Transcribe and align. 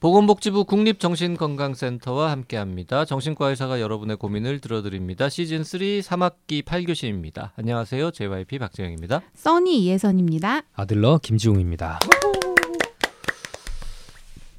보건복지부 0.00 0.64
국립정신건강센터와 0.64 2.30
함께합니다. 2.30 3.04
정신과 3.04 3.48
의사가 3.50 3.80
여러분의 3.80 4.16
고민을 4.16 4.60
들어드립니다. 4.60 5.28
시즌 5.28 5.64
3 5.64 5.80
3학기 5.80 6.62
8교시입니다. 6.62 7.50
안녕하세요. 7.56 8.12
JYP 8.12 8.60
박재영입니다. 8.60 9.22
써니 9.34 9.82
이혜선입니다. 9.84 10.62
아들러 10.74 11.18
김지웅입니다. 11.20 11.98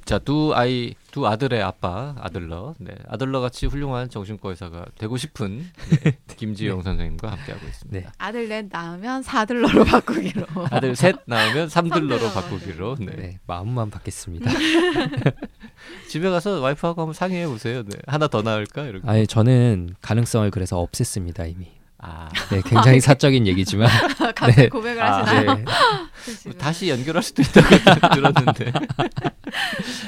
자, 0.10 0.18
두 0.18 0.54
아이, 0.56 0.96
두 1.12 1.28
아들의 1.28 1.62
아빠, 1.62 2.16
아들러. 2.18 2.74
네, 2.80 2.96
아들러 3.08 3.42
같이 3.42 3.68
훌륭한 3.68 4.10
정신과 4.10 4.50
의사가 4.50 4.88
되고 4.98 5.18
싶은 5.18 5.70
네, 6.04 6.18
김지영 6.36 6.82
선생님과 6.82 7.30
함께하고 7.30 7.68
있습니다. 7.68 8.00
네. 8.00 8.12
아들 8.18 8.50
넷 8.50 8.66
낳으면 8.72 9.22
사들러로 9.22 9.84
바꾸기로. 9.84 10.48
아들 10.72 10.96
셋 10.96 11.16
나오면 11.26 11.70
삼들러로 11.70 12.28
삼들러, 12.28 12.34
바꾸기로. 12.34 12.96
네. 13.02 13.16
네, 13.18 13.40
마음만 13.46 13.92
받겠습니다. 13.92 14.50
집에 16.10 16.28
가서 16.32 16.60
와이프하고 16.60 17.02
한번 17.02 17.14
상의해 17.14 17.46
보세요. 17.46 17.84
네. 17.84 17.96
하나 18.08 18.28
더 18.28 18.42
나을까? 18.42 18.86
이렇게. 18.86 19.08
아니 19.08 19.28
저는 19.28 19.94
가능성을 20.02 20.50
그래서 20.50 20.84
없앴습니다 20.84 21.52
이미. 21.52 21.79
아, 22.00 22.30
네, 22.50 22.62
굉장히 22.66 23.00
사적인 23.02 23.46
얘기지만 23.48 23.90
갑자기 24.36 24.56
네. 24.56 24.70
고백을 24.70 25.02
아, 25.02 25.20
하시나요? 25.20 25.56
네. 25.56 26.54
다시 26.58 26.90
연결할 26.90 27.22
수도 27.22 27.42
있다고 27.42 27.68
들었는데. 28.16 28.72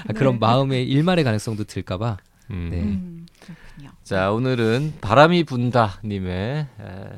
아, 0.07 0.13
그런 0.13 0.35
네. 0.35 0.39
마음의 0.39 0.87
일말의 0.87 1.23
가능성도 1.23 1.65
들까봐. 1.65 2.17
음. 2.51 2.69
네. 2.71 2.77
음. 2.81 3.25
자, 4.03 4.31
오늘은 4.31 4.95
바람이 5.01 5.43
분다 5.45 5.99
님의 6.03 6.31
에, 6.33 6.67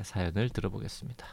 사연을 0.04 0.50
들어보겠습니다. 0.50 1.26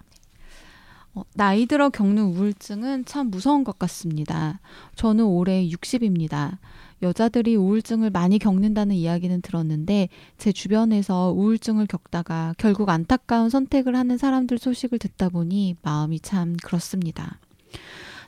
어, 1.14 1.22
나이 1.34 1.66
들어 1.66 1.90
겪는 1.90 2.22
우울증은 2.22 3.04
참 3.04 3.30
무서운 3.30 3.64
것 3.64 3.78
같습니다. 3.78 4.60
저는 4.94 5.24
올해 5.24 5.66
60입니다. 5.68 6.58
여자들이 7.02 7.56
우울증을 7.56 8.10
많이 8.10 8.38
겪는다는 8.38 8.94
이야기는 8.94 9.40
들었는데 9.40 10.08
제 10.38 10.52
주변에서 10.52 11.32
우울증을 11.32 11.86
겪다가 11.86 12.54
결국 12.58 12.90
안타까운 12.90 13.48
선택을 13.48 13.96
하는 13.96 14.18
사람들 14.18 14.58
소식을 14.58 14.98
듣다 14.98 15.30
보니 15.30 15.76
마음이 15.82 16.20
참 16.20 16.56
그렇습니다. 16.62 17.38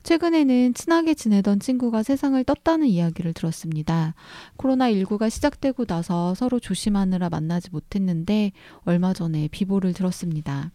최근에는 0.02 0.74
친하게 0.74 1.14
지내던 1.14 1.60
친구가 1.60 2.02
세상을 2.02 2.42
떴다는 2.42 2.88
이야기를 2.88 3.34
들었습니다. 3.34 4.14
코로나19가 4.56 5.30
시작되고 5.30 5.84
나서 5.84 6.34
서로 6.34 6.58
조심하느라 6.58 7.28
만나지 7.28 7.68
못했는데 7.70 8.50
얼마 8.84 9.12
전에 9.12 9.48
비보를 9.52 9.92
들었습니다. 9.92 10.72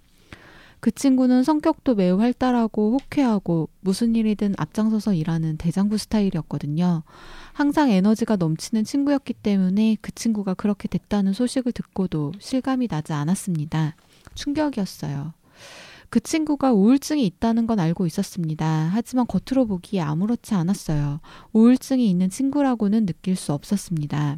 그 0.80 0.92
친구는 0.92 1.44
성격도 1.44 1.96
매우 1.96 2.20
활달하고 2.20 2.94
호쾌하고 2.94 3.70
무슨 3.82 4.16
일이든 4.16 4.56
앞장서서 4.58 5.14
일하는 5.14 5.58
대장부 5.58 5.98
스타일이었거든요. 5.98 7.04
항상 7.54 7.90
에너지가 7.90 8.36
넘치는 8.36 8.84
친구였기 8.84 9.34
때문에 9.34 9.98
그 10.02 10.12
친구가 10.12 10.54
그렇게 10.54 10.88
됐다는 10.88 11.34
소식을 11.34 11.72
듣고도 11.72 12.34
실감이 12.40 12.88
나지 12.88 13.14
않았습니다. 13.14 13.96
충격이었어요. 14.36 15.34
그 16.10 16.22
친구가 16.22 16.72
우울증이 16.72 17.26
있다는 17.26 17.68
건 17.68 17.80
알고 17.80 18.06
있었습니다. 18.06 18.90
하지만 18.94 19.26
겉으로 19.28 19.66
보기에 19.68 20.00
아무렇지 20.00 20.54
않았어요. 20.54 21.20
우울증이 21.52 22.10
있는 22.10 22.30
친구라고는 22.30 23.06
느낄 23.06 23.36
수 23.36 23.52
없었습니다. 23.52 24.38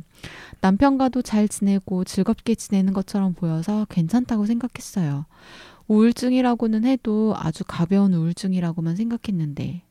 남편과도 0.61 1.21
잘 1.21 1.47
지내고 1.47 2.05
즐겁게 2.05 2.55
지내는 2.55 2.93
것처럼 2.93 3.33
보여서 3.33 3.85
괜찮다고 3.89 4.45
생각했어요. 4.47 5.25
우울증이라고는 5.89 6.85
해도 6.85 7.33
아주 7.35 7.63
가벼운 7.67 8.13
우울증이라고만 8.13 8.95
생각했는데 8.95 9.81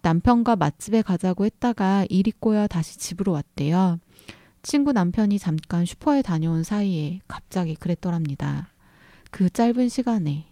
남편과 0.00 0.56
맛집에 0.56 1.02
가자고 1.02 1.44
했다가 1.44 2.06
일이 2.08 2.32
꼬여 2.32 2.66
다시 2.66 2.98
집으로 2.98 3.32
왔대요. 3.32 3.98
친구 4.62 4.92
남편이 4.92 5.38
잠깐 5.38 5.84
슈퍼에 5.84 6.22
다녀온 6.22 6.62
사이에 6.62 7.20
갑자기 7.28 7.74
그랬더랍니다. 7.74 8.68
그 9.30 9.50
짧은 9.50 9.90
시간에 9.90 10.46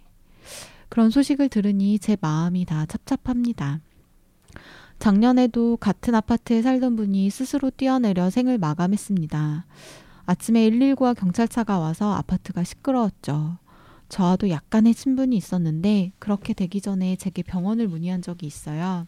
그런 0.90 1.08
소식을 1.10 1.48
들으니 1.48 1.98
제 1.98 2.18
마음이 2.20 2.66
다 2.66 2.84
찹찹합니다. 2.84 3.80
작년에도 4.98 5.78
같은 5.78 6.14
아파트에 6.14 6.60
살던 6.60 6.96
분이 6.96 7.30
스스로 7.30 7.70
뛰어내려 7.70 8.28
생을 8.28 8.58
마감했습니다. 8.58 9.64
아침에 10.26 10.68
119와 10.68 11.18
경찰차가 11.18 11.78
와서 11.78 12.12
아파트가 12.12 12.62
시끄러웠죠. 12.62 13.56
저와도 14.08 14.50
약간의 14.50 14.94
친분이 14.94 15.36
있었는데 15.36 16.12
그렇게 16.18 16.54
되기 16.54 16.80
전에 16.80 17.16
제게 17.16 17.42
병원을 17.42 17.88
문의한 17.88 18.22
적이 18.22 18.46
있어요. 18.46 19.06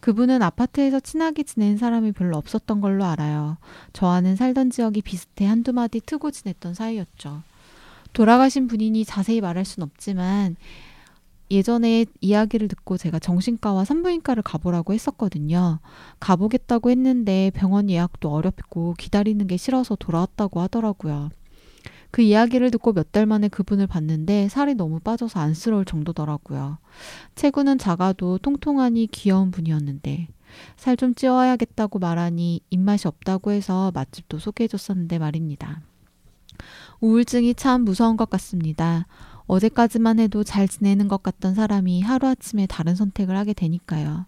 그분은 0.00 0.42
아파트에서 0.42 1.00
친하게 1.00 1.42
지낸 1.42 1.76
사람이 1.76 2.12
별로 2.12 2.36
없었던 2.36 2.80
걸로 2.80 3.04
알아요. 3.04 3.58
저와는 3.92 4.36
살던 4.36 4.70
지역이 4.70 5.02
비슷해 5.02 5.46
한두 5.46 5.72
마디 5.72 6.00
트고 6.00 6.30
지냈던 6.30 6.74
사이였죠. 6.74 7.42
돌아가신 8.12 8.68
분이니 8.68 9.04
자세히 9.04 9.40
말할 9.40 9.64
순 9.64 9.82
없지만 9.82 10.56
예전에 11.50 12.04
이야기를 12.20 12.68
듣고 12.68 12.96
제가 12.96 13.18
정신과와 13.18 13.84
산부인과를 13.84 14.42
가보라고 14.42 14.92
했었거든요. 14.92 15.78
가보겠다고 16.20 16.90
했는데 16.90 17.50
병원 17.54 17.88
예약도 17.88 18.30
어렵고 18.30 18.94
기다리는 18.98 19.46
게 19.46 19.56
싫어서 19.56 19.96
돌아왔다고 19.96 20.60
하더라고요. 20.60 21.30
그 22.10 22.22
이야기를 22.22 22.70
듣고 22.70 22.92
몇 22.92 23.12
달 23.12 23.26
만에 23.26 23.48
그분을 23.48 23.86
봤는데 23.86 24.48
살이 24.48 24.74
너무 24.74 25.00
빠져서 25.00 25.40
안쓰러울 25.40 25.84
정도더라고요. 25.84 26.78
체구는 27.34 27.78
작아도 27.78 28.38
통통하니 28.38 29.08
귀여운 29.12 29.50
분이었는데 29.50 30.28
살 30.76 30.96
좀 30.96 31.14
찌워야겠다고 31.14 31.98
말하니 31.98 32.60
입맛이 32.70 33.06
없다고 33.06 33.52
해서 33.52 33.92
맛집도 33.94 34.38
소개해줬었는데 34.38 35.18
말입니다. 35.18 35.82
우울증이 37.00 37.54
참 37.54 37.82
무서운 37.82 38.16
것 38.16 38.28
같습니다. 38.30 39.06
어제까지만 39.46 40.18
해도 40.18 40.42
잘 40.44 40.66
지내는 40.68 41.08
것 41.08 41.22
같던 41.22 41.54
사람이 41.54 42.02
하루아침에 42.02 42.66
다른 42.66 42.94
선택을 42.94 43.36
하게 43.36 43.52
되니까요. 43.52 44.26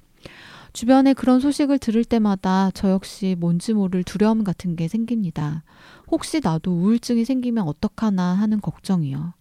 주변에 0.72 1.14
그런 1.14 1.40
소식을 1.40 1.78
들을 1.78 2.04
때마다 2.04 2.70
저 2.74 2.90
역시 2.90 3.36
뭔지 3.38 3.72
모를 3.72 4.04
두려움 4.04 4.44
같은 4.44 4.76
게 4.76 4.88
생깁니다. 4.88 5.64
혹시 6.10 6.40
나도 6.42 6.72
우울증이 6.72 7.24
생기면 7.24 7.66
어떡하나 7.66 8.34
하는 8.34 8.60
걱정이요. 8.60 9.34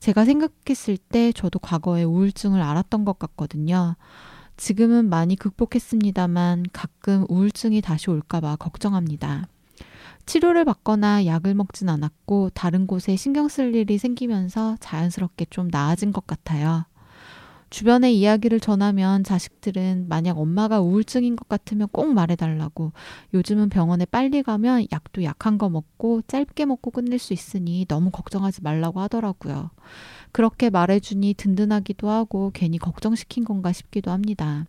제가 0.00 0.24
생각했을 0.24 0.96
때 0.96 1.32
저도 1.32 1.58
과거에 1.58 2.04
우울증을 2.04 2.62
앓았던 2.62 3.04
것 3.04 3.18
같거든요. 3.18 3.96
지금은 4.56 5.08
많이 5.08 5.36
극복했습니다만 5.36 6.66
가끔 6.72 7.24
우울증이 7.28 7.80
다시 7.80 8.10
올까봐 8.10 8.56
걱정합니다. 8.56 9.46
치료를 10.26 10.64
받거나 10.64 11.24
약을 11.26 11.54
먹진 11.54 11.88
않았고 11.88 12.50
다른 12.50 12.86
곳에 12.86 13.16
신경 13.16 13.48
쓸 13.48 13.74
일이 13.74 13.98
생기면서 13.98 14.76
자연스럽게 14.80 15.46
좀 15.48 15.68
나아진 15.70 16.12
것 16.12 16.26
같아요. 16.26 16.84
주변에 17.70 18.10
이야기를 18.12 18.60
전하면 18.60 19.24
자식들은 19.24 20.06
만약 20.08 20.38
엄마가 20.38 20.80
우울증인 20.80 21.36
것 21.36 21.48
같으면 21.48 21.88
꼭 21.92 22.12
말해달라고 22.14 22.92
요즘은 23.34 23.68
병원에 23.68 24.06
빨리 24.06 24.42
가면 24.42 24.86
약도 24.92 25.22
약한 25.22 25.58
거 25.58 25.68
먹고 25.68 26.22
짧게 26.26 26.64
먹고 26.66 26.90
끝낼 26.90 27.18
수 27.18 27.34
있으니 27.34 27.84
너무 27.86 28.10
걱정하지 28.10 28.62
말라고 28.62 29.00
하더라고요. 29.00 29.70
그렇게 30.32 30.70
말해주니 30.70 31.34
든든하기도 31.34 32.08
하고 32.08 32.50
괜히 32.54 32.78
걱정시킨 32.78 33.44
건가 33.44 33.72
싶기도 33.72 34.10
합니다. 34.10 34.66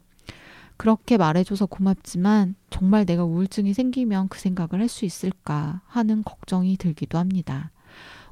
그렇게 0.78 1.18
말해줘서 1.18 1.66
고맙지만 1.66 2.56
정말 2.70 3.06
내가 3.06 3.24
우울증이 3.26 3.74
생기면 3.74 4.30
그 4.30 4.40
생각을 4.40 4.80
할 4.82 4.90
수 4.90 5.06
있을까 5.06 5.82
하는 5.88 6.24
걱정이 6.24 6.78
들기도 6.78 7.18
합니다. 7.18 7.72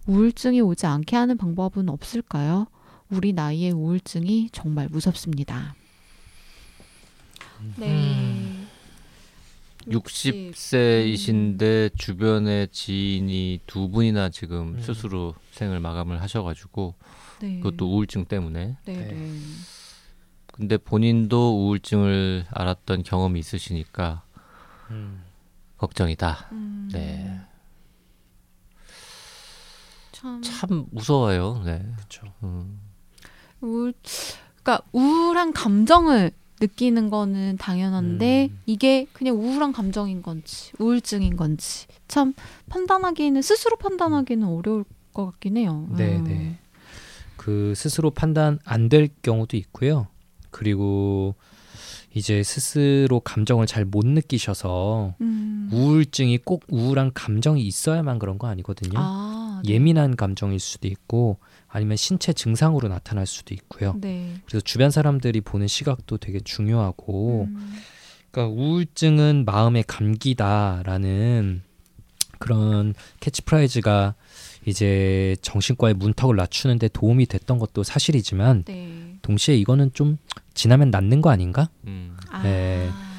우울증이 0.07 0.61
오지 0.61 0.85
않게 0.85 1.15
하는 1.15 1.37
방법은 1.37 1.89
없을까요? 1.89 2.67
우리 3.09 3.33
나이의 3.33 3.71
우울증이 3.71 4.49
정말 4.51 4.87
무섭습니다. 4.89 5.75
네. 7.77 8.67
60세이신데 9.87 11.97
주변에 11.97 12.67
지인이 12.67 13.61
두 13.65 13.89
분이나 13.89 14.29
지금 14.29 14.75
음. 14.75 14.81
스스로 14.81 15.33
생을 15.51 15.79
마감을 15.79 16.21
하셔가지고 16.21 16.95
네. 17.39 17.59
그것도 17.59 17.89
우울증 17.89 18.25
때문에 18.25 18.77
네. 18.83 18.93
네. 18.93 19.39
근데 20.51 20.77
본인도 20.77 21.65
우울증을 21.65 22.45
앓았던 22.49 23.03
경험이 23.03 23.39
있으시니까 23.39 24.23
음, 24.89 25.23
걱정이다. 25.77 26.49
음, 26.51 26.89
네. 26.91 27.39
참, 30.11 30.41
참 30.41 30.87
무서워요. 30.91 31.61
네. 31.63 31.85
그렇죠. 31.95 32.33
음. 32.43 32.86
우울, 33.61 33.93
그러니까 34.63 34.81
우울한 34.91 35.53
감정을 35.53 36.31
느끼는 36.59 37.09
거는 37.11 37.57
당연한데 37.57 38.49
음. 38.51 38.59
이게 38.65 39.05
그냥 39.13 39.35
우울한 39.35 39.71
감정인 39.73 40.21
건지 40.23 40.71
우울증인 40.79 41.37
건지 41.37 41.85
참 42.07 42.33
판단하기에는 42.69 43.41
스스로 43.43 43.75
판단하기는 43.77 44.47
어려울 44.47 44.83
것 45.13 45.25
같긴 45.27 45.57
해요. 45.57 45.87
네, 45.95 46.17
음. 46.17 46.23
네. 46.23 46.57
그 47.35 47.73
스스로 47.75 48.09
판단 48.09 48.57
안 48.65 48.89
될 48.89 49.09
경우도 49.21 49.55
있고요. 49.57 50.07
그리고 50.49 51.35
이제 52.15 52.41
스스로 52.41 53.19
감정을 53.19 53.67
잘 53.67 53.85
못 53.85 54.05
느끼셔서 54.07 55.13
음. 55.21 55.69
우울증이 55.71 56.39
꼭 56.39 56.63
우울한 56.69 57.11
감정이 57.13 57.61
있어야만 57.61 58.17
그런 58.17 58.39
거 58.39 58.47
아니거든요. 58.47 58.93
아, 58.97 59.36
네. 59.63 59.73
예민한 59.73 60.15
감정일 60.15 60.59
수도 60.59 60.87
있고 60.87 61.37
아니면 61.67 61.97
신체 61.97 62.33
증상으로 62.33 62.87
나타날 62.87 63.25
수도 63.25 63.53
있고요. 63.53 63.95
네. 63.99 64.33
그래서 64.45 64.63
주변 64.63 64.91
사람들이 64.91 65.41
보는 65.41 65.67
시각도 65.67 66.17
되게 66.17 66.39
중요하고 66.39 67.47
음. 67.49 67.73
그러니까 68.31 68.53
우울증은 68.55 69.45
마음의 69.45 69.83
감기다라는 69.87 71.63
그런 72.39 72.93
캐치프레이즈가 73.19 74.15
이제 74.65 75.35
정신과의 75.41 75.95
문턱을 75.95 76.35
낮추는데 76.35 76.89
도움이 76.89 77.25
됐던 77.25 77.57
것도 77.57 77.83
사실이지만 77.83 78.63
네. 78.65 79.15
동시에 79.21 79.55
이거는 79.55 79.91
좀 79.93 80.17
지나면 80.53 80.91
낫는 80.91 81.21
거 81.21 81.29
아닌가? 81.29 81.69
음. 81.85 82.17
아. 82.29 82.41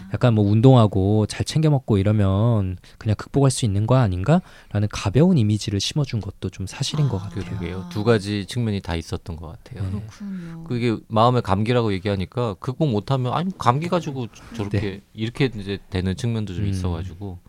네. 0.08 0.14
약간 0.14 0.34
뭐 0.34 0.44
운동하고 0.44 1.26
잘 1.26 1.44
챙겨 1.44 1.70
먹고 1.70 1.98
이러면 1.98 2.78
그냥 2.98 3.14
극복할 3.16 3.50
수 3.50 3.64
있는 3.64 3.86
거 3.86 3.96
아닌가?라는 3.96 4.88
가벼운 4.90 5.38
이미지를 5.38 5.80
심어준 5.80 6.20
것도 6.20 6.50
좀 6.50 6.66
사실인 6.66 7.06
아, 7.06 7.08
것 7.08 7.18
같아요. 7.18 7.44
그러게요. 7.44 7.88
두 7.90 8.04
가지 8.04 8.46
측면이 8.46 8.80
다 8.80 8.96
있었던 8.96 9.36
것 9.36 9.48
같아요. 9.48 9.84
네. 9.84 9.90
그렇군요. 9.90 10.64
그게 10.64 10.96
마음의 11.08 11.42
감기라고 11.42 11.92
얘기하니까 11.92 12.54
극복 12.54 12.88
못하면 12.90 13.32
아니 13.32 13.56
감기 13.56 13.88
가지고 13.88 14.26
저렇게 14.54 15.02
이렇게 15.12 15.50
이제 15.54 15.78
되는 15.90 16.16
측면도 16.16 16.54
좀 16.54 16.64
음. 16.64 16.68
있어가지고 16.68 17.38
음. 17.44 17.47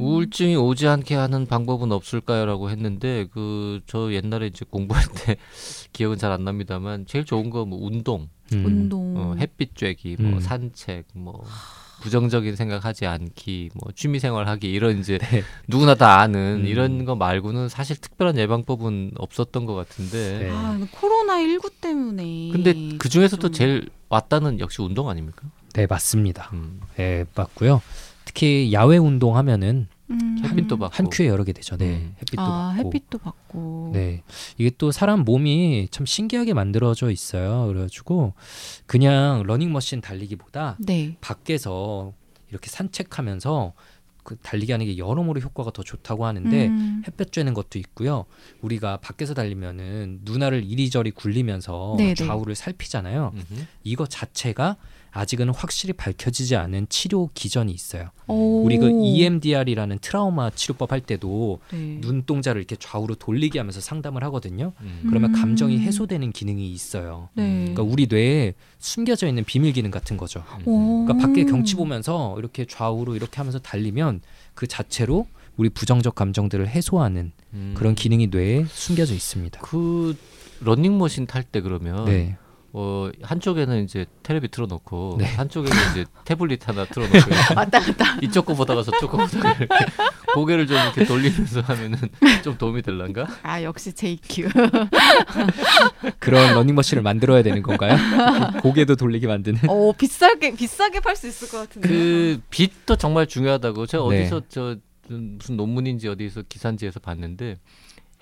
우울증이 0.00 0.56
오지 0.56 0.86
않게 0.88 1.14
하는 1.14 1.46
방법은 1.46 1.92
없을까요라고 1.92 2.70
했는데 2.70 3.26
그 3.32 3.80
저 3.86 4.12
옛날에 4.12 4.46
이제 4.46 4.64
공부할 4.68 5.04
때 5.14 5.36
기억은 5.92 6.18
잘 6.18 6.32
안 6.32 6.44
납니다만 6.44 7.06
제일 7.06 7.24
좋은 7.24 7.50
거 7.50 7.64
뭐 7.64 7.78
운동, 7.84 8.28
음. 8.52 8.64
운동. 8.64 9.14
어, 9.16 9.34
햇빛 9.38 9.74
쬐기, 9.74 10.20
뭐 10.20 10.32
음. 10.34 10.40
산책, 10.40 11.06
뭐 11.14 11.44
부정적인 12.02 12.56
생각하지 12.56 13.06
않기, 13.06 13.70
뭐 13.74 13.92
취미 13.94 14.18
생활하기 14.18 14.70
이런 14.70 14.98
이제 14.98 15.18
네. 15.18 15.42
누구나 15.68 15.94
다 15.94 16.18
아는 16.20 16.62
음. 16.62 16.66
이런 16.66 17.04
거 17.04 17.14
말고는 17.14 17.68
사실 17.68 17.96
특별한 17.96 18.38
예방법은 18.38 19.12
없었던 19.18 19.66
것 19.66 19.74
같은데. 19.74 20.38
네. 20.40 20.50
아, 20.50 20.78
코로나 20.90 21.38
19 21.40 21.70
때문에. 21.80 22.50
근데 22.52 22.96
그 22.98 23.08
중에서도 23.08 23.40
좀- 23.42 23.52
제일 23.52 23.88
왔다는 24.08 24.58
역시 24.60 24.82
운동 24.82 25.08
아닙니까? 25.08 25.42
네, 25.74 25.86
맞습니다. 25.86 26.50
음. 26.52 26.80
네, 26.96 27.24
맞고요. 27.34 27.80
특히 28.32 28.72
야외 28.72 28.96
운동하면은 28.96 29.88
음. 30.10 30.38
햇빛도 30.42 30.78
받고. 30.78 30.96
한 30.96 31.10
큐에 31.10 31.28
여러 31.28 31.44
개 31.44 31.52
되죠. 31.52 31.76
네, 31.76 31.96
음. 31.96 32.14
햇빛도 32.18 32.42
아, 32.42 32.72
받고. 32.74 32.88
햇빛도 32.88 33.18
받고. 33.18 33.90
네, 33.92 34.22
이게 34.58 34.70
또 34.78 34.90
사람 34.90 35.20
몸이 35.20 35.88
참 35.90 36.06
신기하게 36.06 36.54
만들어져 36.54 37.10
있어요. 37.10 37.66
그래가지고 37.66 38.34
그냥 38.86 39.42
러닝머신 39.46 40.00
달리기보다 40.00 40.76
네. 40.80 41.16
밖에서 41.20 42.12
이렇게 42.50 42.68
산책하면서 42.68 43.74
그 44.24 44.36
달리기 44.36 44.70
하는 44.70 44.86
게 44.86 44.98
여러모로 44.98 45.40
효과가 45.40 45.72
더 45.72 45.82
좋다고 45.82 46.26
하는데 46.26 46.66
음. 46.68 47.02
햇볕 47.06 47.30
쬐는 47.30 47.54
것도 47.54 47.78
있고요. 47.80 48.24
우리가 48.60 48.98
밖에서 48.98 49.34
달리면은 49.34 50.20
눈알을 50.22 50.64
이리저리 50.64 51.10
굴리면서 51.10 51.96
네네. 51.98 52.14
좌우를 52.14 52.54
살피잖아요. 52.54 53.32
음흠. 53.34 53.66
이거 53.82 54.06
자체가 54.06 54.76
아직은 55.12 55.50
확실히 55.50 55.92
밝혀지지 55.92 56.56
않은 56.56 56.86
치료 56.88 57.28
기전이 57.34 57.70
있어요. 57.70 58.10
오. 58.26 58.62
우리 58.64 58.78
그 58.78 58.88
EMDR이라는 58.88 59.98
트라우마 60.00 60.50
치료법 60.50 60.90
할 60.90 61.00
때도 61.00 61.60
네. 61.70 61.98
눈동자를 62.00 62.60
이렇게 62.60 62.76
좌우로 62.76 63.16
돌리게 63.16 63.58
하면서 63.58 63.80
상담을 63.80 64.24
하거든요. 64.24 64.72
음. 64.80 65.04
그러면 65.08 65.34
음. 65.34 65.40
감정이 65.40 65.78
해소되는 65.78 66.32
기능이 66.32 66.70
있어요. 66.70 67.28
네. 67.34 67.60
그러니까 67.60 67.82
우리 67.82 68.06
뇌에 68.08 68.54
숨겨져 68.78 69.26
있는 69.28 69.44
비밀 69.44 69.72
기능 69.72 69.90
같은 69.90 70.16
거죠. 70.16 70.42
오. 70.64 71.04
그러니까 71.04 71.26
밖에 71.26 71.44
경치 71.44 71.76
보면서 71.76 72.34
이렇게 72.38 72.64
좌우로 72.64 73.14
이렇게 73.14 73.36
하면서 73.36 73.58
달리면 73.58 74.22
그 74.54 74.66
자체로 74.66 75.26
우리 75.58 75.68
부정적 75.68 76.14
감정들을 76.14 76.66
해소하는 76.68 77.32
음. 77.52 77.74
그런 77.76 77.94
기능이 77.94 78.28
뇌에 78.28 78.64
숨겨져 78.66 79.12
있습니다. 79.12 79.60
그 79.60 80.16
러닝머신 80.60 81.26
탈 81.26 81.42
때 81.42 81.60
그러면 81.60 82.06
네. 82.06 82.36
어 82.74 83.10
한쪽에는 83.22 83.84
이제 83.84 84.06
텔레비 84.22 84.48
틀어놓고 84.48 85.16
네. 85.18 85.26
한쪽에는 85.26 85.76
이제 85.90 86.04
태블릿 86.24 86.66
하나 86.66 86.86
틀어놓고 86.86 87.18
왔다 87.54 87.80
갔다. 87.80 88.16
이쪽 88.22 88.46
거 88.46 88.54
보다가 88.54 88.82
저쪽 88.82 89.10
거 89.10 89.18
보다가 89.18 89.52
이렇게 89.52 89.66
고개를 90.34 90.66
좀 90.66 90.78
이렇게 90.78 91.04
돌리면서 91.04 91.60
하면은 91.60 91.98
좀 92.42 92.56
도움이 92.56 92.80
될란가? 92.80 93.26
아, 93.42 93.62
역시 93.62 93.92
JQ. 93.92 94.48
그런 96.18 96.54
러닝머신을 96.54 97.02
만들어야 97.02 97.42
되는 97.42 97.62
건가요? 97.62 97.96
고개도 98.62 98.96
돌리게 98.96 99.26
만드는. 99.26 99.60
어, 99.68 99.92
비싸게 99.92 100.54
비싸게 100.54 101.00
팔 101.00 101.14
수 101.14 101.28
있을 101.28 101.48
것 101.50 101.58
같은데. 101.58 101.86
그 101.88 102.40
빛도 102.48 102.96
정말 102.96 103.26
중요하다고 103.26 103.86
제가 103.86 104.08
네. 104.08 104.22
어디서 104.22 104.42
저 104.48 104.76
무슨 105.08 105.56
논문인지 105.58 106.08
어디서 106.08 106.42
기사인지에서 106.48 107.00
봤는데 107.00 107.56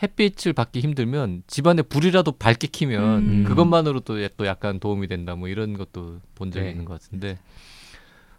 햇빛을 0.03 0.53
받기 0.53 0.81
힘들면 0.81 1.43
집안에 1.47 1.83
불이라도 1.83 2.33
밝게 2.33 2.69
키면 2.69 3.19
음. 3.19 3.45
그것만으로도 3.45 4.17
또 4.37 4.47
약간 4.47 4.81
도움이 4.81 5.07
된다 5.09 5.35
뭐 5.35 5.49
이런 5.49 5.77
것도 5.77 6.21
본 6.35 6.51
적이 6.51 6.65
네. 6.67 6.71
있는 6.73 6.85
것 6.85 7.01
같은데 7.01 7.39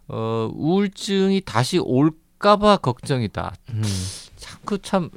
어 0.07 0.49
우울증이 0.53 1.41
다시 1.45 1.77
올까봐 1.79 2.77
걱정이다 2.77 3.53
음. 3.73 3.81
참그 4.37 4.81
참 4.81 5.09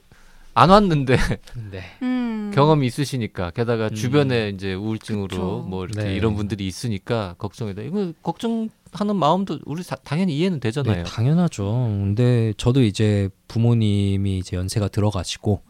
안 0.56 0.70
왔는데 0.70 1.16
네. 1.72 1.82
음. 2.02 2.52
경험이 2.54 2.86
있으시니까 2.86 3.50
게다가 3.50 3.88
음. 3.88 3.94
주변에 3.96 4.50
이제 4.50 4.72
우울증으로 4.72 5.26
그쵸. 5.26 5.66
뭐 5.68 5.84
이렇게 5.84 6.04
네. 6.04 6.14
이런 6.14 6.36
분들이 6.36 6.64
있으니까 6.68 7.34
걱정이다 7.38 7.82
이거 7.82 8.12
걱정 8.22 8.68
하는 8.92 9.16
마음도 9.16 9.58
우리 9.64 9.82
사- 9.82 9.96
당연히 9.96 10.38
이해는 10.38 10.60
되잖아요. 10.60 10.98
네, 10.98 11.02
당연하죠. 11.02 11.64
근데 11.64 12.52
저도 12.56 12.84
이제 12.84 13.28
부모님이 13.48 14.38
이제 14.38 14.56
연세가 14.56 14.86
들어가시고 14.86 15.60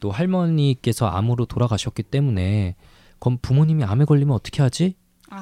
또 0.00 0.10
할머니께서 0.10 1.06
암으로 1.06 1.46
돌아가셨기 1.46 2.02
때문에 2.04 2.74
그럼 3.18 3.38
부모님이 3.40 3.84
암에 3.84 4.04
걸리면 4.04 4.34
어떻게 4.34 4.62
하지? 4.62 4.94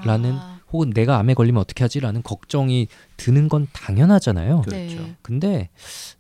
라는 0.05 0.33
아, 0.33 0.61
혹은 0.73 0.91
내가 0.91 1.19
암에 1.19 1.35
걸리면 1.35 1.61
어떻게 1.61 1.85
하지 1.85 2.01
라는 2.01 2.23
걱정이 2.23 2.89
드는 3.17 3.49
건 3.49 3.67
당연하잖아요. 3.73 4.63
네. 4.69 4.87
그렇죠. 4.89 5.11
근데 5.23 5.69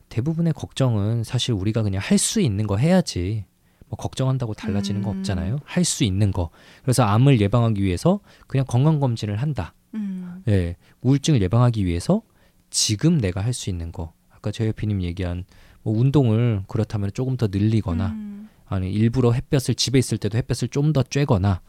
대부분의 0.09 0.53
걱정은 0.53 1.25
사실 1.25 1.53
우리가 1.55 1.83
그냥 1.83 2.01
할 2.05 2.19
수 2.19 2.41
있는 2.41 2.67
거 2.67 2.77
해야지. 2.77 3.47
뭐 3.89 3.97
걱정한다고 3.97 4.55
달라지는 4.55 5.03
거 5.03 5.13
음. 5.13 5.19
없잖아요. 5.19 5.59
할 5.65 5.85
수 5.85 6.05
있는 6.05 6.31
거. 6.33 6.51
그래서 6.83 7.03
암을 7.05 7.41
예방하기 7.41 7.83
위해서 7.83 8.21
그냥 8.47 8.67
건강 8.69 9.01
검진을 9.01 9.37
한다. 9.37 9.75
음. 9.95 10.43
예. 10.49 10.77
우울증을 11.01 11.41
예방하기 11.43 11.85
위해서 11.87 12.23
지금 12.71 13.19
내가 13.19 13.41
할 13.43 13.53
수 13.55 13.71
있는 13.71 13.93
거. 13.93 14.13
아까 14.31 14.51
제이피님 14.51 15.03
얘기한 15.03 15.45
뭐 15.85 15.97
운동을 15.97 16.65
그렇다면 16.67 17.11
조금 17.15 17.37
더 17.37 17.47
늘리거나 17.51 18.07
음. 18.09 18.49
아니 18.67 18.91
일부러 18.93 19.31
햇볕을 19.33 19.75
집에 19.77 19.99
있을 20.01 20.19
때도 20.19 20.37
햇볕을 20.39 20.69
좀 20.69 20.93
더 20.93 21.03
쬐거나 21.03 21.61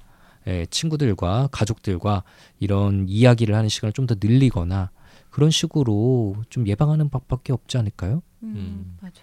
예, 0.47 0.65
친구들과 0.67 1.49
가족들과 1.51 2.23
이런 2.59 3.05
이야기를 3.07 3.53
하는 3.55 3.69
시간을 3.69 3.93
좀 3.93 4.07
더 4.07 4.15
늘리거나 4.19 4.89
그런 5.29 5.51
식으로 5.51 6.37
좀 6.49 6.65
예방하는 6.67 7.09
법밖에 7.09 7.51
없지 7.53 7.77
않을까요? 7.77 8.21
음. 8.43 8.53
음. 8.55 8.97
맞아. 9.01 9.21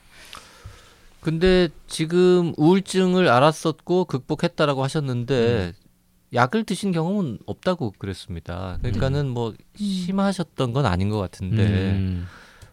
근데 1.20 1.68
지금 1.86 2.52
우울증을 2.56 3.28
알았었고 3.28 4.06
극복했다라고 4.06 4.82
하셨는데 4.82 5.72
약을 6.34 6.64
드신 6.64 6.90
경험은 6.92 7.38
없다고 7.46 7.92
그랬습니다. 7.98 8.78
그러니까는 8.82 9.28
뭐 9.28 9.54
심하셨던 9.76 10.72
건 10.72 10.84
아닌 10.86 11.10
것 11.10 11.18
같은데 11.18 11.92
음, 11.92 12.26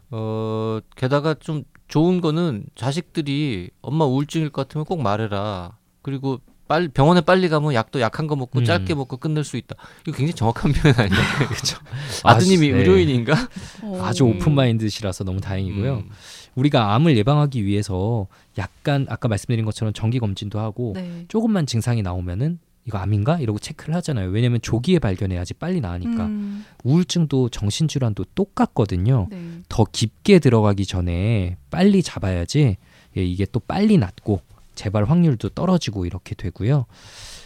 어 0.09 0.79
게다가 0.95 1.33
좀 1.35 1.63
좋은 1.89 2.21
거는 2.21 2.65
자식들이 2.75 3.71
엄마 3.81 4.05
우울증일 4.05 4.51
것 4.51 4.67
같으면 4.67 4.85
꼭 4.85 5.01
말해라. 5.01 5.77
그리고 6.01 6.39
빨리 6.67 6.87
병원에 6.87 7.19
빨리 7.21 7.49
가면 7.49 7.73
약도 7.73 7.99
약한 7.99 8.27
거 8.27 8.35
먹고 8.35 8.59
음. 8.59 8.63
짧게 8.63 8.93
먹고 8.93 9.17
끝낼 9.17 9.43
수 9.43 9.57
있다. 9.57 9.75
이거 10.03 10.15
굉장히 10.15 10.33
정확한 10.33 10.71
표현 10.71 10.95
아니에요? 10.95 11.21
그렇죠. 11.49 11.79
아드님이 12.23 12.71
네. 12.71 12.77
의료인인가? 12.77 13.33
어. 13.81 14.01
아주 14.03 14.23
오픈 14.23 14.53
마인드시라서 14.53 15.23
너무 15.23 15.41
다행이고요. 15.41 15.95
음. 15.95 16.09
우리가 16.53 16.93
암을 16.93 17.17
예방하기 17.17 17.65
위해서 17.65 18.27
약간 18.59 19.07
아까 19.09 19.27
말씀드린 19.27 19.65
것처럼 19.65 19.93
정기 19.93 20.19
검진도 20.19 20.59
하고 20.59 20.93
네. 20.95 21.25
조금만 21.27 21.65
증상이 21.65 22.03
나오면은 22.03 22.59
이거 22.85 22.97
암인가 22.97 23.39
이러고 23.39 23.59
체크를 23.59 23.93
하잖아요. 23.95 24.29
왜냐하면 24.29 24.61
조기에 24.61 24.99
발견해야지 24.99 25.53
빨리 25.55 25.81
나으니까. 25.81 26.25
음. 26.25 26.65
우울증도 26.83 27.49
정신질환도 27.49 28.25
똑같거든요. 28.35 29.27
네. 29.29 29.61
더 29.69 29.83
깊게 29.83 30.39
들어가기 30.39 30.85
전에 30.85 31.57
빨리 31.69 32.01
잡아야지 32.01 32.77
예, 33.17 33.23
이게 33.23 33.45
또 33.51 33.59
빨리 33.59 33.97
낫고 33.97 34.41
재발 34.75 35.05
확률도 35.05 35.49
떨어지고 35.49 36.05
이렇게 36.05 36.35
되고요. 36.35 36.85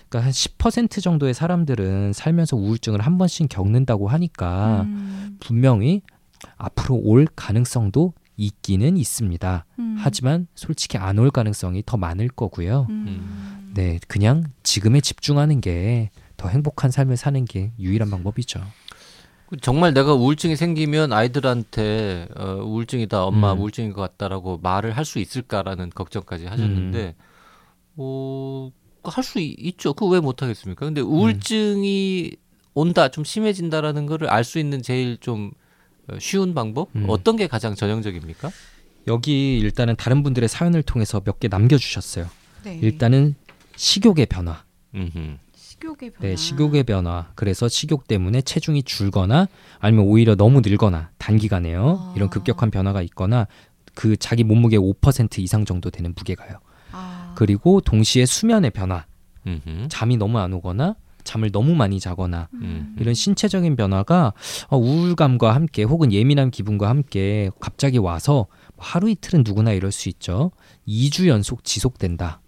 그러니까 0.08 0.28
한 0.28 0.32
10% 0.32 1.02
정도의 1.02 1.34
사람들은 1.34 2.13
살면서 2.13 2.56
우울증을 2.56 3.02
한 3.02 3.18
번씩 3.18 3.48
겪는다고 3.50 4.08
하니까 4.08 4.84
음. 4.84 5.38
분명히 5.40 6.02
앞으로 6.58 6.96
올 6.96 7.28
가능성도 7.36 8.13
있기는 8.38 8.98
있습니다. 8.98 9.66
음. 9.80 9.96
하지만 10.00 10.48
솔직히 10.56 10.98
안 10.98 11.20
올 11.20 11.30
가능성이 11.32 11.84
더 11.86 11.98
많을 11.98 12.28
거고요. 12.30 12.88
음. 12.90 13.72
네, 13.75 14.00
그냥 14.08 14.44
지금에 14.63 15.02
집중하는 15.02 15.62
게더더 15.62 16.50
행복한 16.50 16.92
삶을 16.92 17.18
사는 17.18 17.44
게 17.46 17.72
유일한 17.80 18.10
방법이죠. 18.10 18.62
정말 19.62 19.94
내가 19.94 20.13
우울증이 20.16 20.56
생기면 20.56 21.13
아이들한테 21.13 22.28
어, 22.36 22.56
우울증이다 22.63 23.24
엄마 23.24 23.54
음. 23.54 23.60
우울증인 23.60 23.94
것 23.94 24.02
같다라고 24.02 24.58
말을 24.63 24.98
할 24.98 25.06
수 25.06 25.20
있을까라는 25.20 25.92
걱정까지 25.92 26.48
하셨는데 26.48 27.16
음. 27.18 27.24
뭐, 27.94 28.72
뭐할 29.04 29.24
수 29.24 29.40
있죠 29.40 29.94
그거 29.94 30.08
왜 30.08 30.20
못하겠습니까 30.20 30.86
근데 30.86 31.02
음. 31.02 31.08
우울증이 31.08 32.32
온다 32.74 33.10
좀 33.10 33.24
심해진다라는 33.24 34.08
거를 34.08 34.28
알 34.30 34.44
수 34.44 34.58
있는 34.58 34.82
제일 34.82 35.18
좀 35.18 35.52
어, 35.52 35.62
쉬운 36.20 36.54
방법 36.54 36.90
음. 36.96 37.06
어떤 37.08 37.36
게 37.36 37.48
가장 37.48 37.76
전형적입니까 37.76 38.52
여기 39.08 39.58
일단은 39.60 39.96
다른 39.96 40.24
분들의 40.24 40.48
사연을 40.50 40.84
통해서 40.84 41.22
몇 41.24 41.40
개 41.40 41.48
남겨주셨어요. 41.48 42.28
네. 42.64 42.80
일단은 42.82 43.36
식욕의 43.76 44.28
변화. 44.28 44.64
음흠. 44.96 45.38
식욕의 45.56 46.12
변화. 46.12 46.28
네, 46.30 46.36
식욕의 46.36 46.84
변화. 46.84 47.32
그래서 47.36 47.68
식욕 47.68 48.08
때문에 48.08 48.42
체중이 48.42 48.84
줄거나 48.84 49.48
아니면 49.80 50.06
오히려 50.06 50.36
너무 50.36 50.62
늘거나 50.62 51.10
단기간에요. 51.18 51.98
아. 52.00 52.14
이런 52.16 52.30
급격한 52.30 52.72
변화가 52.72 53.02
있거나 53.04 53.48
그 53.96 54.16
자기 54.16 54.44
몸무게 54.44 54.78
5% 54.78 55.40
이상 55.40 55.66
정도 55.66 55.90
되는 55.90 56.14
무게가요. 56.16 56.60
아. 56.92 57.34
그리고 57.38 57.82
동시에 57.82 58.26
수면의 58.26 58.72
변화. 58.72 59.06
음흠. 59.46 59.88
잠이 59.90 60.16
너무 60.18 60.40
안 60.40 60.54
오거나 60.54 60.96
잠을 61.24 61.51
너무 61.51 61.75
많이 61.75 62.00
자거나 62.00 62.50
음. 62.53 62.96
이런 63.00 63.13
신체적인 63.13 63.75
변화가 63.75 64.34
어, 64.68 64.77
우울감과 64.77 65.53
함께 65.53 65.84
혹은 65.84 66.12
예민한 66.12 66.51
기분과 66.51 66.89
함께 66.89 67.50
갑자기 67.60 67.98
와서 67.98 68.48
하루 68.77 69.10
이틀은 69.10 69.44
누구나 69.46 69.72
이럴 69.72 69.92
수 69.92 70.10
있죠. 70.10 70.51
2주 70.88 71.27
연속 71.27 71.63
지속된다. 71.63 72.42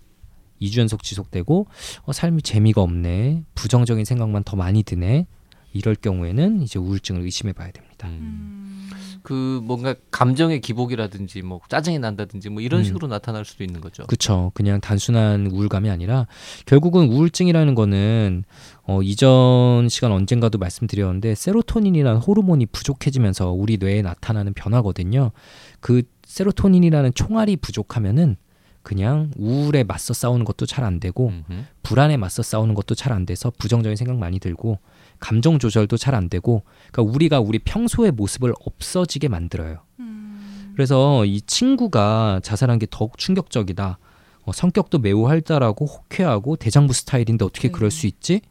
2주 0.62 0.80
연속 0.80 1.04
지속되고 1.04 1.68
어, 2.04 2.12
삶이 2.12 2.42
재미가 2.42 2.82
없네. 2.82 3.44
부정적인 3.56 4.06
생각만 4.06 4.44
더 4.44 4.56
많이 4.56 4.84
드네. 4.84 5.28
이럴 5.74 5.96
경우에는 5.96 6.62
이제 6.62 6.80
우울증을 6.80 7.22
의심해 7.22 7.52
봐야 7.52 7.70
됩니다. 7.72 8.08
음. 8.08 8.85
음. 9.26 9.36
그 9.36 9.62
뭔가 9.64 9.96
감정의 10.12 10.62
기복이라든지 10.62 11.42
뭐 11.42 11.60
짜증이 11.68 12.00
난다든지 12.00 12.50
뭐 12.50 12.62
이런 12.62 12.82
음. 12.82 12.84
식으로 12.84 13.08
나타날 13.08 13.44
수도 13.44 13.64
있는 13.64 13.82
거죠. 13.82 14.06
그쵸. 14.06 14.52
그냥 14.54 14.80
단순한 14.80 15.48
우울감이 15.48 15.90
아니라 15.90 16.28
결국은 16.66 17.08
우울증이라는 17.08 17.76
거는 17.76 18.44
어, 18.84 19.02
이전 19.02 19.88
시간 19.90 20.12
언젠가도 20.12 20.58
말씀드렸는데 20.58 21.36
세로토닌이라는 21.36 22.22
호르몬이 22.22 22.66
부족해지면서 22.68 23.52
우리 23.52 23.78
뇌에 23.78 24.02
나타나는 24.02 24.54
변화거든요. 24.54 25.32
그 25.80 26.04
세로토닌이라는 26.26 27.14
총알이 27.16 27.58
부족하면은 27.58 28.38
그냥 28.84 29.32
우울에 29.36 29.84
맞서 29.84 30.14
싸우는 30.14 30.46
것도 30.46 30.68
잘 30.68 30.86
안 30.86 31.00
되고 31.00 31.30
음흠. 31.30 31.64
불안에 31.82 32.18
맞서 32.18 32.44
싸우는 32.44 32.76
것도 32.76 32.94
잘 32.94 33.14
안 33.14 33.26
돼서 33.26 33.52
부정적인 33.58 33.96
생각 33.96 34.18
많이 34.18 34.40
들고 34.40 34.78
감정 35.26 35.58
조절도 35.58 35.98
잘 35.98 36.14
안 36.14 36.30
되고 36.30 36.64
그러니까 36.92 37.14
우리가 37.14 37.40
우리 37.40 37.58
평소의 37.58 38.12
모습을 38.12 38.54
없어지게 38.64 39.28
만들어요. 39.28 39.80
음. 40.00 40.72
그래서 40.76 41.26
이 41.26 41.42
친구가 41.42 42.42
자살한 42.44 42.78
게 42.78 42.86
더욱 42.90 43.18
충격적이다. 43.18 43.98
어, 44.44 44.52
성격도 44.52 45.00
매우 45.00 45.28
활달하고 45.28 45.86
호쾌하고 45.88 46.58
대장부 46.58 46.94
스타일인데 46.94 47.44
어떻게 47.44 47.70
네. 47.70 47.72
그럴 47.72 47.90
수 47.90 48.06
있지? 48.06 48.42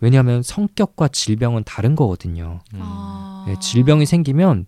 왜냐하면 0.00 0.42
성격과 0.42 1.08
질병은 1.08 1.64
다른 1.64 1.94
거거든요. 1.94 2.60
음. 2.72 2.78
아. 2.82 3.44
네, 3.46 3.56
질병이 3.60 4.06
생기면 4.06 4.64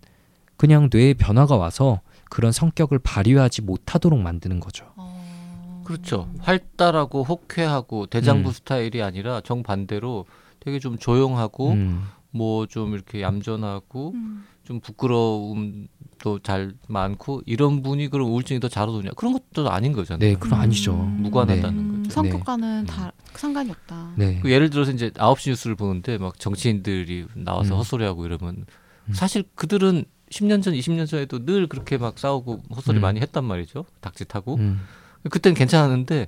그냥 0.57 0.89
뇌에 0.93 1.15
변화가 1.15 1.57
와서 1.57 2.01
그런 2.29 2.51
성격을 2.51 2.99
발휘하지 2.99 3.63
못하도록 3.63 4.19
만드는 4.19 4.59
거죠. 4.59 4.85
어. 4.95 5.81
그렇죠. 5.85 6.29
활달하고 6.39 7.23
호쾌하고 7.23 8.05
대장부 8.05 8.49
음. 8.49 8.53
스타일이 8.53 9.01
아니라 9.01 9.41
정 9.41 9.63
반대로 9.63 10.25
되게 10.67 10.79
좀 10.79 10.97
조용하고 10.97 11.71
음, 11.71 12.03
뭐좀 12.31 12.93
이렇게 12.93 13.21
얌전하고 13.21 14.11
음. 14.15 14.43
좀 14.65 14.81
부끄러움도 14.81 16.39
잘 16.43 16.73
많고 16.89 17.41
이런 17.45 17.81
분이 17.81 18.09
그럼 18.09 18.27
우울증이 18.31 18.59
더 18.59 18.67
잘 18.67 18.89
오느냐 18.89 19.11
그런 19.15 19.31
것도 19.31 19.71
아닌 19.71 19.93
거잖아요. 19.93 20.19
네, 20.19 20.35
그건 20.37 20.59
아니죠. 20.59 20.93
무관하다는 20.93 21.79
음, 21.79 22.03
거죠. 22.03 22.13
성격과는 22.15 22.83
네. 22.85 22.85
다 22.85 23.13
상관이 23.33 23.71
없다. 23.71 24.11
네, 24.17 24.39
그 24.41 24.51
예를 24.51 24.69
들어서 24.69 24.91
이제 24.91 25.09
아홉 25.17 25.39
시 25.39 25.51
뉴스를 25.51 25.77
보는데 25.77 26.17
막 26.17 26.37
정치인들이 26.37 27.27
나와서 27.35 27.75
음. 27.75 27.79
헛소리하고 27.79 28.25
이러면 28.25 28.65
음. 29.05 29.13
사실 29.13 29.45
그들은 29.55 30.03
10년 30.31 30.61
전, 30.61 30.73
20년 30.73 31.07
전에도 31.07 31.45
늘 31.45 31.67
그렇게 31.67 31.97
막 31.97 32.19
싸우고 32.19 32.63
헛소리 32.75 32.99
음. 32.99 33.01
많이 33.03 33.21
했단 33.21 33.45
말이죠. 33.45 33.85
닭짓하고. 34.01 34.55
음, 34.55 34.81
그때는 35.29 35.55
괜찮았는데 35.55 36.27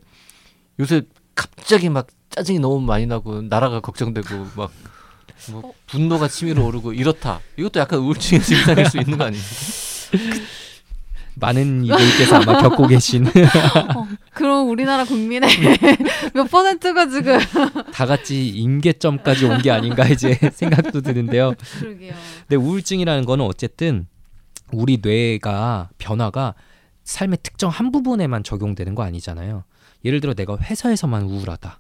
요새 0.80 1.02
갑자기 1.40 1.90
막 1.90 2.08
짜증이 2.30 2.60
너무 2.60 2.80
많이 2.82 3.06
나고 3.06 3.42
나라가 3.42 3.80
걱정되고 3.80 4.48
막 4.56 4.72
뭐 5.52 5.62
어? 5.70 5.74
분노가 5.88 6.28
치밀어 6.28 6.66
오르고 6.66 6.92
이렇다. 6.92 7.40
이것도 7.56 7.80
약간 7.80 8.00
우울증의 8.00 8.44
증상일 8.44 8.86
수 8.92 8.98
있는 8.98 9.18
거 9.18 9.24
아닙니까? 9.24 9.48
많은 11.36 11.86
이들께서 11.86 12.36
아마 12.36 12.62
겪고 12.62 12.88
계신 12.88 13.26
어, 13.96 14.08
그럼 14.34 14.70
우리나라 14.70 15.06
국민의 15.06 15.50
몇 16.36 16.44
퍼센트가 16.52 17.08
지금 17.08 17.40
다 17.94 18.06
같이 18.06 18.50
임계점까지 18.50 19.46
온 19.46 19.62
게 19.62 19.72
아닌가 19.72 20.06
이제 20.06 20.38
생각도 20.54 21.00
드는데요. 21.02 21.54
그러게요. 21.80 22.14
근데 22.42 22.56
우울증이라는 22.58 23.24
거는 23.26 23.46
어쨌든 23.46 24.08
우리 24.74 25.00
뇌가 25.02 25.90
변화가 25.98 26.56
삶의 27.06 27.38
특정 27.42 27.70
한 27.70 27.94
부분에만 27.94 28.44
적용되는 28.44 28.94
거 28.94 29.04
아니잖아요. 29.04 29.64
예를 30.06 30.20
들어 30.22 30.34
내가 30.34 30.58
회사에서만 30.58 31.24
우울하다. 31.24 31.80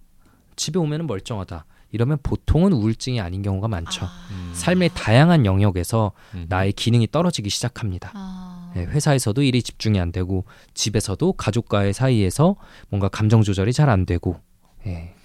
집에 0.55 0.79
오면 0.79 1.07
멀쩡하다. 1.07 1.65
이러면 1.91 2.19
보통은 2.21 2.71
우울증이 2.73 3.19
아닌 3.19 3.41
경우가 3.41 3.67
많죠. 3.67 4.05
아. 4.05 4.09
음. 4.31 4.51
삶의 4.53 4.91
다양한 4.93 5.45
영역에서 5.45 6.11
음. 6.35 6.45
나의 6.47 6.73
기능이 6.73 7.07
떨어지기 7.11 7.49
시작합니다. 7.49 8.11
아. 8.13 8.73
예, 8.75 8.81
회사에서도 8.81 9.41
일이 9.41 9.63
집중이 9.63 9.99
안 9.99 10.11
되고 10.11 10.45
집에서도 10.75 11.33
가족과의 11.33 11.93
사이에서 11.93 12.55
뭔가 12.89 13.07
감정 13.09 13.41
조절이 13.41 13.73
잘 13.73 13.89
안 13.89 14.05
되고 14.05 14.39
예. 14.85 15.15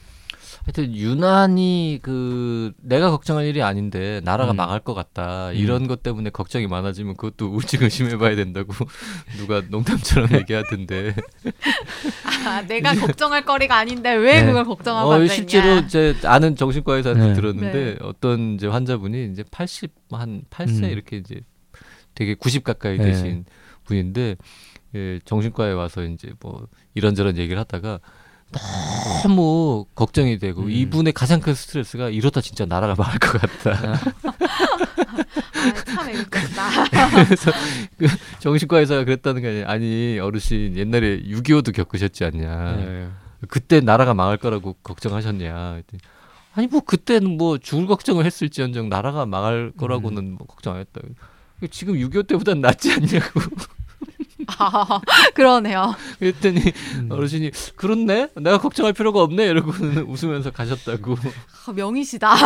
하여튼 0.64 0.96
유난히 0.96 1.98
그 2.00 2.72
내가 2.78 3.10
걱정할 3.10 3.44
일이 3.44 3.62
아닌데 3.62 4.22
나라가 4.24 4.52
음. 4.52 4.56
망할 4.56 4.80
것 4.80 4.94
같다 4.94 5.52
이런 5.52 5.86
것 5.86 6.02
때문에 6.02 6.30
걱정이 6.30 6.66
많아지면 6.66 7.16
그것도 7.16 7.50
우울증 7.50 7.82
의심해봐야 7.82 8.34
된다고 8.34 8.72
누가 9.36 9.62
농담처럼 9.68 10.32
얘기하던데 10.32 11.14
아, 12.46 12.62
내가 12.62 12.94
걱정할 12.96 13.44
거리가 13.44 13.76
아닌데 13.76 14.14
왜 14.14 14.40
네. 14.40 14.46
그걸 14.46 14.64
걱정하고 14.64 15.10
어, 15.10 15.12
앉아 15.14 15.34
실제로. 15.34 15.80
이제 15.80 16.14
아는 16.24 16.56
정신과 16.56 16.96
의사한테 16.96 17.28
네. 17.28 17.34
들었는데 17.34 17.84
네. 17.84 17.96
어떤 18.00 18.54
이제 18.54 18.66
환자분이 18.66 19.32
이제 19.32 19.42
80한 19.42 20.48
8세 20.48 20.84
음. 20.84 20.90
이렇게 20.90 21.18
이제 21.18 21.42
되게 22.14 22.34
90 22.34 22.64
가까이 22.64 22.96
네. 22.96 23.04
되신 23.04 23.44
분인데 23.84 24.36
예, 24.94 25.20
정신과에 25.24 25.72
와서 25.72 26.04
이제 26.04 26.32
뭐 26.40 26.68
이런저런 26.94 27.36
얘기를 27.36 27.58
하다가 27.58 28.00
너무 29.22 29.86
걱정이 29.94 30.38
되고 30.38 30.62
음. 30.62 30.70
이분의 30.70 31.12
가장 31.12 31.40
큰 31.40 31.54
스트레스가 31.54 32.10
이러다 32.10 32.40
진짜 32.40 32.64
나라가 32.66 32.94
망할 32.96 33.18
것 33.18 33.40
같다. 33.40 34.00
아, 35.64 35.84
참 35.84 36.08
애국다. 36.10 36.44
그래서 37.24 37.52
그 37.98 38.06
정신과 38.40 38.80
의사가 38.80 39.04
그랬다는 39.04 39.42
게 39.42 39.48
아니라 39.48 39.70
아니 39.70 40.18
어르신 40.18 40.76
옛날에 40.76 41.22
6.25도 41.22 41.74
겪으셨지 41.74 42.24
않냐. 42.24 42.76
예. 42.78 43.08
그때 43.48 43.80
나라가 43.80 44.14
망할 44.14 44.36
거라고 44.36 44.74
걱정하셨냐. 44.82 45.82
아니 46.54 46.66
뭐 46.66 46.80
그때는 46.80 47.36
뭐 47.36 47.58
죽을 47.58 47.86
걱정을 47.86 48.24
했을지언정 48.24 48.88
나라가 48.88 49.26
망할 49.26 49.72
거라고는 49.76 50.32
뭐 50.32 50.46
걱정 50.46 50.74
안 50.74 50.80
했다. 50.80 51.00
지금 51.70 51.94
6.25 51.94 52.26
때보단 52.28 52.60
낫지 52.60 52.92
않냐고 52.92 53.40
아, 54.58 55.00
그러네요. 55.34 55.94
그랬더니 56.18 56.60
음. 56.96 57.08
어르신이 57.10 57.50
그렇네 57.76 58.28
내가 58.36 58.58
걱정할 58.58 58.92
필요가 58.92 59.22
없네 59.22 59.44
이러고는 59.44 60.04
웃으면서 60.08 60.50
가셨다고 60.50 61.16
아, 61.66 61.72
명이시다. 61.72 62.34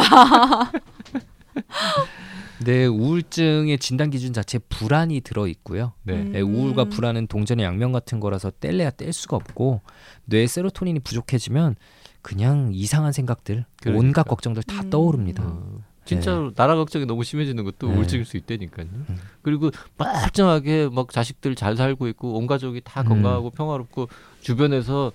네, 2.61 2.87
우울증의 2.87 3.79
진단 3.79 4.11
기준 4.11 4.33
자체에 4.33 4.61
불안이 4.69 5.21
들어 5.21 5.47
있고요. 5.47 5.93
네 6.03 6.15
음. 6.15 6.33
네, 6.33 6.41
우울과 6.41 6.87
불안은 6.87 7.29
동전의 7.29 7.65
양면 7.65 7.93
같은 7.93 8.19
거라서 8.21 8.51
뗄래야 8.61 8.91
뗄 8.91 9.13
수가 9.13 9.37
없고 9.37 9.83
뇌 10.25 10.47
세로토닌이 10.47 11.01
부족해지면 11.01 11.77
그냥 12.21 12.71
이상한 12.75 13.13
생각들, 13.13 13.65
그러니까. 13.81 14.05
온갖 14.05 14.23
걱정들 14.25 14.63
다 14.65 14.83
음. 14.83 14.91
떠오릅니다. 14.91 15.45
어, 15.47 15.79
진짜로 16.09 16.53
나라 16.55 16.75
걱정이 16.77 17.07
너무 17.07 17.23
심해지는 17.25 17.65
것도 17.65 17.89
네. 17.89 17.95
우울증일 17.97 18.25
수 18.25 18.37
있다니까요. 18.37 18.87
음. 18.93 19.19
그리고 19.43 19.71
멀쩡하게 19.97 20.89
막 20.93 21.13
자식들 21.13 21.55
잘 21.55 21.77
살고 21.77 22.09
있고 22.09 22.35
온 22.39 22.47
가족이 22.47 22.81
다 22.85 23.03
음. 23.03 23.09
건강하고 23.09 23.51
평화롭고 23.51 24.09
주변에서 24.41 25.13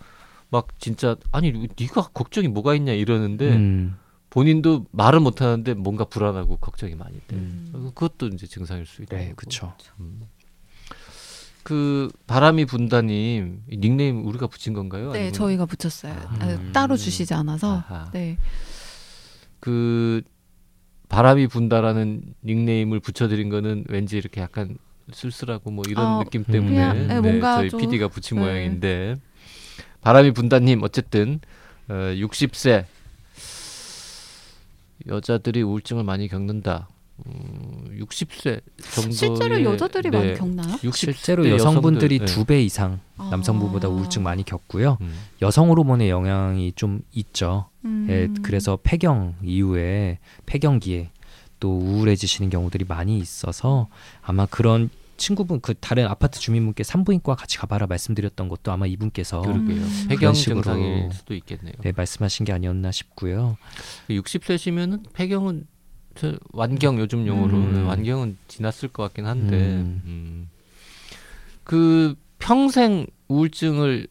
막 0.49 0.67
진짜 0.79 1.15
아니 1.31 1.51
네가 1.51 2.09
걱정이 2.13 2.47
뭐가 2.47 2.75
있냐 2.75 2.91
이러는데 2.93 3.55
음, 3.55 3.95
본인도 4.29 4.85
말은 4.91 5.23
못 5.23 5.41
하는데 5.41 5.73
뭔가 5.73 6.05
불안하고 6.05 6.57
걱정이 6.57 6.95
많이 6.95 7.19
돼. 7.27 7.35
음. 7.35 7.71
그것도 7.95 8.27
이제 8.27 8.45
증상일 8.45 8.85
수 8.85 9.01
있다. 9.01 9.17
네, 9.17 9.33
그렇죠. 9.35 9.73
그 11.63 12.09
바람이 12.27 12.65
분다님 12.65 13.63
이 13.69 13.77
닉네임 13.77 14.25
우리가 14.27 14.47
붙인 14.47 14.73
건가요? 14.73 15.11
네, 15.13 15.19
아니면- 15.19 15.33
저희가 15.33 15.65
붙였어요. 15.65 16.13
아, 16.13 16.47
음. 16.47 16.71
따로 16.73 16.97
주시지 16.97 17.33
않아서. 17.33 17.77
아하. 17.77 18.11
네. 18.11 18.37
그 19.59 20.21
바람이 21.13 21.45
분다라는 21.45 22.23
닉네임을 22.43 22.99
붙여드린 22.99 23.49
거는 23.49 23.85
왠지 23.87 24.17
이렇게 24.17 24.41
약간 24.41 24.79
쓸쓸하고 25.11 25.69
뭐 25.69 25.83
이런 25.87 26.05
아, 26.05 26.19
느낌 26.23 26.41
음. 26.41 26.51
때문에 26.51 26.71
그냥, 26.75 27.07
네, 27.07 27.21
뭔가 27.21 27.57
저희 27.57 27.69
좀- 27.69 27.81
PD가 27.81 28.07
붙인 28.07 28.39
네. 28.39 28.43
모양인데 28.43 29.15
바람이 30.01 30.31
분다님 30.31 30.81
어쨌든 30.81 31.39
어, 31.87 31.93
60세 31.93 32.85
여자들이 35.05 35.61
우울증을 35.61 36.03
많이 36.03 36.27
겪는다. 36.27 36.87
음, 37.25 37.97
60세 37.99 38.61
정도 38.93 39.11
실제로 39.11 39.63
여자들이 39.63 40.09
많이 40.09 40.33
겪나요? 40.33 40.75
60대 40.77 40.95
실제로 40.95 41.49
여성분들이 41.49 42.19
네. 42.19 42.25
두배 42.25 42.61
이상 42.63 42.99
아. 43.17 43.29
남성분보다 43.29 43.87
우울증 43.87 44.23
많이 44.23 44.43
겪고요. 44.43 44.97
음. 45.01 45.15
여성 45.41 45.69
호르몬의 45.69 46.09
영향이 46.09 46.73
좀 46.75 47.01
있죠. 47.13 47.69
음. 47.85 48.07
예, 48.09 48.29
그래서 48.41 48.79
폐경 48.81 49.35
이후에 49.43 50.19
폐경기에 50.45 51.11
또 51.59 51.77
우울해지시는 51.77 52.49
경우들이 52.49 52.85
많이 52.85 53.17
있어서 53.19 53.87
아마 54.21 54.45
그런 54.45 54.89
친구분 55.15 55.61
그 55.61 55.73
다른 55.75 56.07
아파트 56.07 56.39
주민분께 56.39 56.83
산부인과 56.83 57.35
같이 57.35 57.57
가봐라 57.57 57.87
말씀드렸던 57.87 58.49
것도 58.49 58.71
아마 58.71 58.87
이분께서 58.87 59.41
그러게요. 59.41 59.77
음. 59.77 60.05
폐경 60.09 60.33
증상일 60.33 61.11
수도 61.13 61.35
있겠네요. 61.35 61.73
네, 61.81 61.93
말씀하신 61.95 62.45
게 62.45 62.51
아니었나 62.51 62.91
싶고요. 62.91 63.57
60세시면은 64.09 65.13
폐경은 65.13 65.65
저 65.65 65.72
완경 66.51 66.99
요즘 66.99 67.27
용어로 67.27 67.57
음. 67.57 67.87
완경은 67.87 68.37
지났을 68.47 68.89
것 68.89 69.03
같긴 69.03 69.25
한데 69.25 69.57
음. 69.57 70.01
음. 70.05 70.49
그 71.63 72.15
평생 72.39 73.07
우울증을 73.27 74.07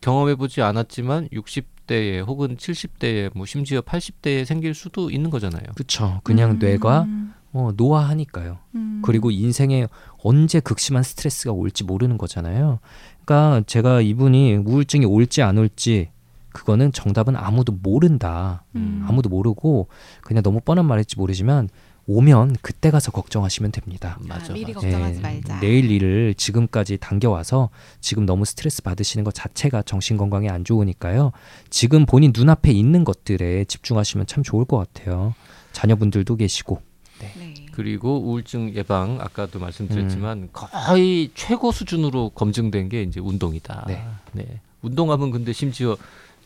경험해보지 0.00 0.62
않았지만 0.62 1.28
60대에 1.28 2.26
혹은 2.26 2.56
70대에 2.56 3.30
뭐 3.34 3.46
심지어 3.46 3.80
80대에 3.80 4.44
생길 4.44 4.74
수도 4.74 5.10
있는 5.10 5.30
거잖아요. 5.30 5.64
그렇죠. 5.74 6.20
그냥 6.24 6.52
음. 6.52 6.58
뇌가 6.58 7.06
어, 7.52 7.70
노화하니까요. 7.76 8.58
음. 8.74 9.02
그리고 9.04 9.30
인생에 9.30 9.86
언제 10.22 10.60
극심한 10.60 11.02
스트레스가 11.02 11.52
올지 11.52 11.84
모르는 11.84 12.18
거잖아요. 12.18 12.80
그러니까 13.24 13.62
제가 13.66 14.00
이분이 14.02 14.56
우울증이 14.56 15.06
올지 15.06 15.42
안 15.42 15.58
올지 15.58 16.10
그거는 16.56 16.90
정답은 16.90 17.36
아무도 17.36 17.72
모른다. 17.72 18.64
음. 18.76 19.04
아무도 19.06 19.28
모르고 19.28 19.88
그냥 20.22 20.42
너무 20.42 20.60
뻔한 20.60 20.86
말일지 20.86 21.18
모르지만 21.18 21.68
오면 22.06 22.56
그때 22.62 22.90
가서 22.90 23.12
걱정하시면 23.12 23.72
됩니다. 23.72 24.16
맞아. 24.22 24.54
미리 24.54 24.72
맞아. 24.72 24.80
걱정하지 24.80 25.18
예, 25.18 25.20
말자. 25.20 25.60
내일 25.60 25.90
일을 25.90 26.34
지금까지 26.34 26.96
당겨와서 26.96 27.68
지금 28.00 28.24
너무 28.24 28.46
스트레스 28.46 28.82
받으시는 28.82 29.22
것 29.22 29.34
자체가 29.34 29.82
정신 29.82 30.16
건강에 30.16 30.48
안 30.48 30.64
좋으니까요. 30.64 31.32
지금 31.68 32.06
본인 32.06 32.32
눈앞에 32.34 32.72
있는 32.72 33.04
것들에 33.04 33.66
집중하시면 33.66 34.26
참 34.26 34.42
좋을 34.42 34.64
것 34.64 34.78
같아요. 34.78 35.34
자녀분들도 35.72 36.36
계시고. 36.36 36.80
네. 37.20 37.54
그리고 37.72 38.18
우울증 38.18 38.74
예방 38.74 39.20
아까도 39.20 39.58
음. 39.58 39.60
말씀드렸지만 39.62 40.48
거의 40.52 41.30
최고 41.34 41.70
수준으로 41.70 42.30
검증된 42.30 42.88
게 42.88 43.02
이제 43.02 43.20
운동이다. 43.20 43.84
네. 44.32 44.60
운동하면 44.80 45.30
근데 45.30 45.52
심지어 45.52 45.96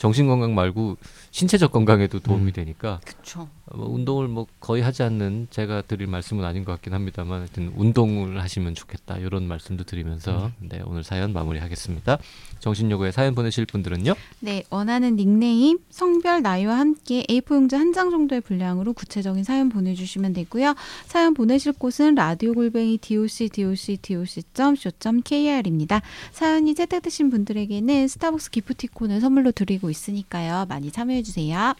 정신 0.01 0.27
건강 0.27 0.55
말고 0.55 0.97
신체적 1.31 1.71
건강에도 1.73 2.19
도움이 2.21 2.47
음. 2.47 2.53
되니까 2.53 3.01
그렇죠. 3.05 3.49
뭐 3.73 3.89
운동을 3.89 4.27
뭐 4.27 4.47
거의 4.59 4.83
하지 4.83 5.03
않는 5.05 5.47
제가 5.51 5.83
드릴 5.83 6.09
말씀은 6.09 6.45
아닌 6.45 6.65
것 6.65 6.73
같긴 6.73 6.93
합니다만 6.93 7.41
하여튼 7.41 7.73
운동을 7.77 8.43
하시면 8.43 8.75
좋겠다 8.75 9.19
이런 9.19 9.47
말씀도 9.47 9.85
드리면서 9.85 10.51
네 10.59 10.81
오늘 10.85 11.05
사연 11.05 11.33
마무리하겠습니다. 11.33 12.19
정신요구에 12.59 13.13
사연 13.13 13.35
보내실 13.35 13.67
분들은요. 13.67 14.15
네, 14.41 14.65
원하는 14.71 15.17
닉네임, 15.17 15.79
성별, 15.91 16.43
나이와 16.43 16.79
함께 16.79 17.25
A4 17.29 17.55
용지 17.55 17.77
한 17.77 17.91
장 17.93 18.11
정도의 18.11 18.41
분량으로 18.41 18.93
구체적인 18.93 19.43
사연 19.43 19.69
보내주시면 19.69 20.33
되고요. 20.33 20.75
사연 21.07 21.35
보내실 21.35 21.73
곳은 21.73 22.15
라디오 22.15 22.55
골뱅이 22.55 22.99
doc 22.99 23.49
doc 23.51 23.99
doc 24.55 25.23
kr입니다. 25.25 26.03
사연이 26.33 26.75
채택되신 26.75 27.31
분들에게는 27.31 28.07
스타벅스 28.09 28.51
기프티콘을 28.51 29.21
선물로 29.21 29.51
드리고 29.53 29.91
있으니까요. 29.91 30.67
많이 30.69 30.93
참여해 31.21 31.23
주세요. 31.23 31.75